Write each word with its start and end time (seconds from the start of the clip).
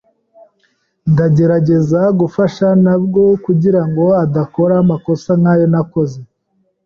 Ndagerageza 1.11 2.01
gufasha 2.19 2.65
mabwa 2.83 3.25
kugirango 3.45 4.05
adakora 4.23 4.73
amakosa 4.83 5.29
nkayo 5.39 5.65
nakoze. 5.73 6.19